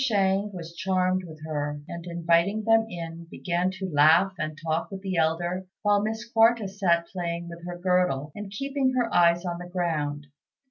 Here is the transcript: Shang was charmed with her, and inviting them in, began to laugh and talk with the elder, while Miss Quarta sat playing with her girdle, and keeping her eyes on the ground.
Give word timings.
Shang 0.03 0.51
was 0.51 0.73
charmed 0.75 1.25
with 1.25 1.41
her, 1.45 1.79
and 1.87 2.07
inviting 2.07 2.63
them 2.63 2.87
in, 2.89 3.25
began 3.29 3.69
to 3.73 3.87
laugh 3.91 4.33
and 4.39 4.57
talk 4.57 4.89
with 4.89 5.01
the 5.03 5.15
elder, 5.17 5.67
while 5.83 6.01
Miss 6.01 6.27
Quarta 6.27 6.67
sat 6.67 7.05
playing 7.09 7.47
with 7.49 7.63
her 7.67 7.77
girdle, 7.77 8.31
and 8.33 8.49
keeping 8.49 8.93
her 8.93 9.13
eyes 9.13 9.45
on 9.45 9.59
the 9.59 9.69
ground. 9.69 10.25